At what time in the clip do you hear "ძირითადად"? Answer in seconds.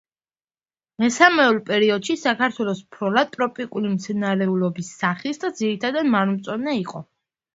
5.63-6.09